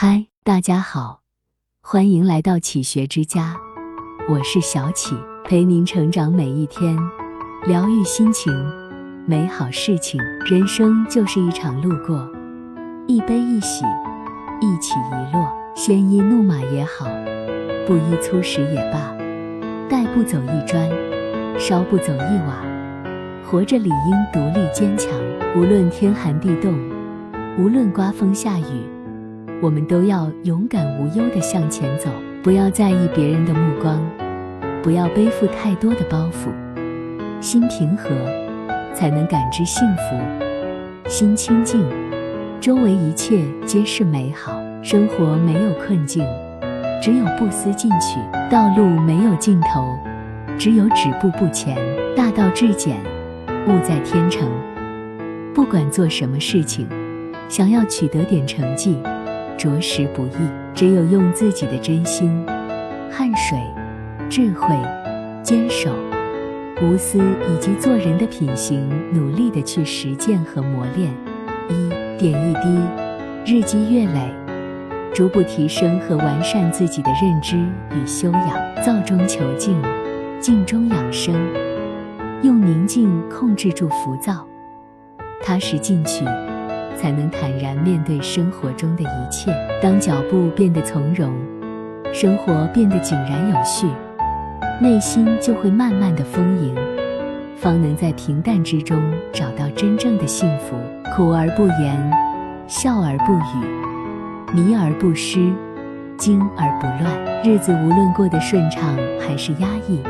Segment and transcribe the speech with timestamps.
[0.00, 1.22] 嗨，大家好，
[1.82, 3.56] 欢迎来到启学之家，
[4.28, 6.96] 我是小启，陪您成长每一天，
[7.66, 8.52] 疗愈心情，
[9.26, 10.22] 美好事情。
[10.46, 12.30] 人生就是一场路过，
[13.08, 13.84] 一悲一喜，
[14.60, 17.06] 一起一落，鲜衣怒马也好，
[17.84, 19.12] 布衣粗食也罢，
[19.90, 20.88] 带不走一砖，
[21.58, 22.64] 烧不走一瓦，
[23.44, 25.10] 活着理应独立坚强，
[25.56, 26.72] 无论天寒地冻，
[27.58, 28.97] 无论刮风下雨。
[29.60, 32.08] 我们都要勇敢无忧地向前走，
[32.44, 34.00] 不要在意别人的目光，
[34.82, 36.48] 不要背负太多的包袱。
[37.40, 38.08] 心平和，
[38.94, 40.16] 才能感知幸福；
[41.08, 41.84] 心清静，
[42.60, 44.62] 周围一切皆是美好。
[44.80, 46.24] 生活没有困境，
[47.02, 49.98] 只有不思进取；道路没有尽头，
[50.56, 51.76] 只有止步不前。
[52.16, 52.96] 大道至简，
[53.66, 54.48] 物在天成。
[55.52, 56.88] 不管做什么事情，
[57.48, 58.96] 想要取得点成绩。
[59.58, 62.46] 着实不易，只有用自己的真心、
[63.10, 63.58] 汗水、
[64.30, 64.68] 智慧、
[65.42, 65.90] 坚守、
[66.80, 71.12] 无私以及做人的品行，努力的去实践和磨练，
[71.68, 74.32] 一点一滴，日积月累，
[75.12, 78.84] 逐步提升和完善自己的认知与修养。
[78.84, 79.76] 躁中求静，
[80.38, 81.34] 静中养生，
[82.42, 84.46] 用宁静控制住浮躁，
[85.42, 86.24] 踏实进取。
[86.98, 89.54] 才能坦然面对生活中的一切。
[89.80, 91.32] 当脚步变得从容，
[92.12, 93.86] 生活变得井然有序，
[94.80, 96.74] 内心就会慢慢的丰盈，
[97.56, 99.00] 方能在平淡之中
[99.32, 100.74] 找到真正的幸福。
[101.16, 102.12] 苦而不言，
[102.66, 105.52] 笑而不语，迷而不失，
[106.16, 107.42] 惊而不乱。
[107.44, 110.02] 日子无论过得顺畅还是压抑，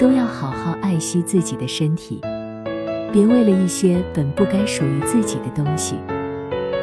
[0.00, 2.20] 都要好好爱惜自己的身体。
[3.16, 5.96] 别为了一些本不该属于自己的东西，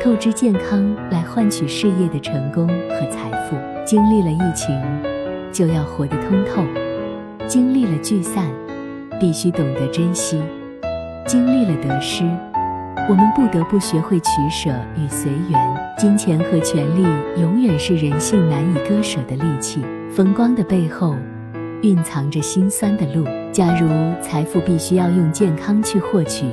[0.01, 3.55] 透支健康来换取事业的成功和财富。
[3.85, 4.75] 经历了疫情，
[5.51, 6.63] 就要活得通透；
[7.45, 8.49] 经历了聚散，
[9.19, 10.39] 必须懂得珍惜；
[11.27, 12.23] 经历了得失，
[13.07, 15.93] 我们不得不学会取舍与随缘。
[15.99, 17.05] 金钱和权力
[17.39, 19.85] 永远是人性难以割舍的利器。
[20.09, 21.15] 风光的背后。
[21.83, 23.25] 蕴藏着心酸的路。
[23.53, 23.87] 假如
[24.19, 26.43] 财富必须要用健康去获取，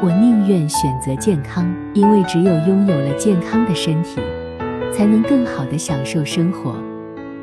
[0.00, 4.20] 我宁愿选择健康，因为只有拥有了健康的身体，
[4.92, 6.76] 才能更好的享受生活，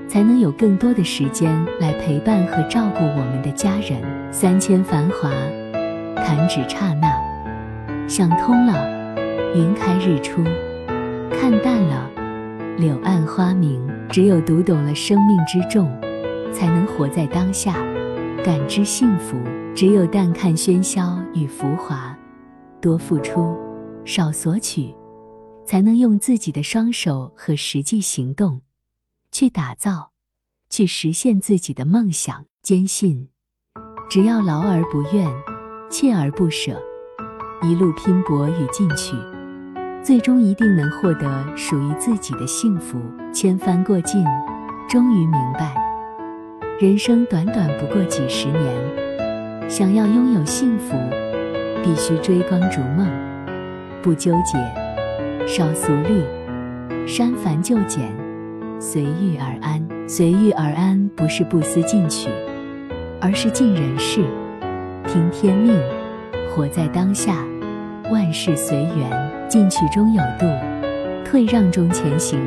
[0.08, 4.02] 才能有更多的时间来陪伴和照顾我们的家人。
[4.32, 5.32] 三千繁华，
[6.16, 7.10] 弹指刹那，
[8.08, 8.74] 想通了，
[9.54, 10.42] 云开日出；
[11.38, 12.10] 看淡了，
[12.78, 13.86] 柳暗花明。
[14.10, 15.92] 只有读懂了生命之重。
[16.54, 17.76] 才能活在当下，
[18.48, 19.36] 感知幸福。
[19.76, 22.18] 只有淡看喧嚣与浮华，
[22.80, 23.54] 多付出，
[24.06, 24.96] 少索取，
[25.66, 28.62] 才能用自己的双手和实际行动，
[29.34, 30.12] 去打造，
[30.70, 32.46] 去实现自己的梦想。
[32.64, 33.28] 坚信，
[34.10, 35.30] 只要劳而不怨，
[35.90, 36.82] 锲而不舍，
[37.62, 39.18] 一路拼搏与进取，
[40.02, 42.98] 最终一定能获得属于自己的幸福。
[43.34, 44.24] 千帆过尽，
[44.88, 45.87] 终于明白。
[46.80, 50.96] 人生短短不过几十年，想要拥有幸福，
[51.84, 53.08] 必须追光逐梦，
[54.00, 54.60] 不纠结，
[55.48, 56.22] 少俗虑，
[57.08, 58.04] 删繁就简，
[58.80, 59.84] 随遇而安。
[60.08, 62.30] 随遇而安不是不思进取，
[63.20, 64.24] 而是尽人事，
[65.08, 65.76] 听天命，
[66.52, 67.44] 活在当下，
[68.12, 69.50] 万事随缘。
[69.50, 70.46] 进取中有度，
[71.26, 72.40] 退让中前行，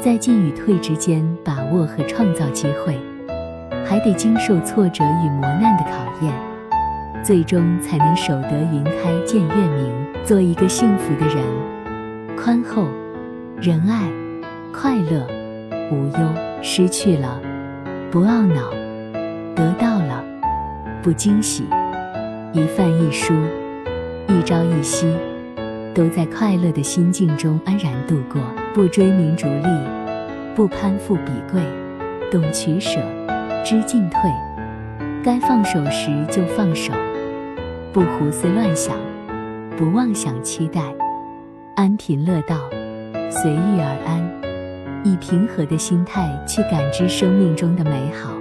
[0.00, 2.96] 在进与退之间把握和创造机会。
[3.84, 5.90] 还得经受挫折与磨难的考
[6.26, 6.32] 验，
[7.22, 11.44] 最终才能守得云开见月明，做一个幸福的人，
[12.36, 12.88] 宽厚、
[13.60, 14.08] 仁爱、
[14.72, 15.26] 快乐、
[15.90, 16.34] 无忧。
[16.66, 17.38] 失去了
[18.10, 18.70] 不懊恼，
[19.54, 20.24] 得到了
[21.02, 21.64] 不惊喜。
[22.54, 23.34] 一饭一书，
[24.28, 25.14] 一朝一夕，
[25.92, 28.40] 都在快乐的心境中安然度过。
[28.72, 29.68] 不追名逐利，
[30.54, 31.60] 不攀附比贵，
[32.30, 32.98] 懂取舍。
[33.64, 34.30] 知进退，
[35.24, 36.92] 该放手时就放手，
[37.94, 38.94] 不胡思乱想，
[39.74, 40.82] 不妄想期待，
[41.74, 42.58] 安贫乐道，
[43.30, 44.22] 随遇而安，
[45.02, 48.34] 以平和的心态去感知生命中的美好，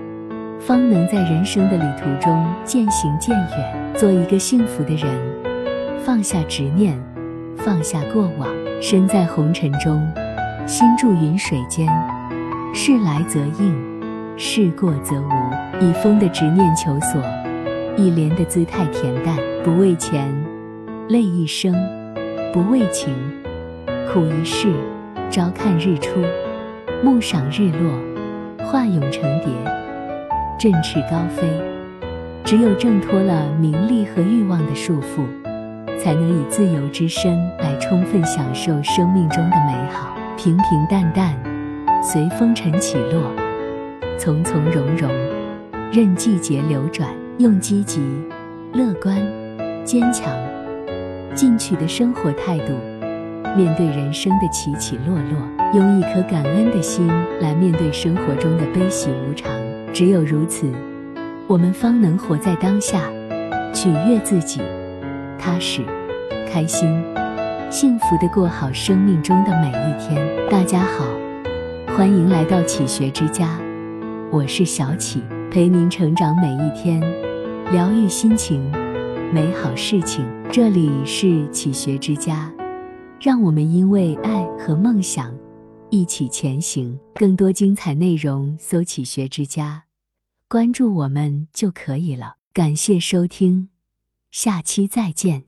[0.59, 5.09] 方能在人生的旅途中渐行渐远，做一个幸福的人，
[6.03, 7.01] 放下执念，
[7.55, 8.49] 放下过往，
[8.81, 10.05] 身在红尘中，
[10.67, 11.87] 心住云水间，
[12.73, 13.92] 事来则应。
[14.35, 17.21] 事过则无，以风的执念求索，
[17.95, 20.27] 以莲的姿态恬淡，不为钱，
[21.09, 21.71] 累一生；
[22.51, 23.13] 不为情，
[24.11, 24.69] 苦一世；
[25.29, 26.21] 朝看日出，
[27.03, 29.51] 暮赏日落，化蛹成蝶，
[30.57, 31.47] 振翅高飞。
[32.43, 35.25] 只有挣脱了名利和欲望的束缚，
[35.97, 40.13] 才能以自由之身来充分享受生命中的美好。
[40.35, 41.33] 平平淡淡，
[42.03, 43.31] 随风尘起落，
[44.17, 45.09] 从从容容，
[45.91, 47.09] 任季节流转。
[47.39, 47.99] 用积极、
[48.73, 49.17] 乐观、
[49.83, 50.31] 坚强、
[51.33, 52.73] 进取的生活态度，
[53.57, 57.07] 面对人生的起起落落，用一颗感恩的心
[57.41, 59.51] 来面对生活中的悲喜无常。
[59.91, 60.71] 只有如此，
[61.47, 63.01] 我们方能活在当下，
[63.73, 64.61] 取悦自己，
[65.39, 65.81] 踏实、
[66.47, 67.03] 开心、
[67.71, 70.23] 幸福的过好生命中的每一天。
[70.51, 71.03] 大家好，
[71.97, 73.49] 欢迎来到启学之家，
[74.33, 75.21] 我是小启。
[75.51, 76.99] 陪您成长每一天，
[77.71, 78.59] 疗愈心情，
[79.31, 80.25] 美好事情。
[80.51, 82.51] 这里是启学之家，
[83.21, 85.31] 让我们因为爱和梦想
[85.91, 86.99] 一起前行。
[87.13, 89.83] 更多精彩内容，搜“启学之家”，
[90.49, 92.37] 关注我们就可以了。
[92.51, 93.69] 感谢收听，
[94.31, 95.43] 下期再见。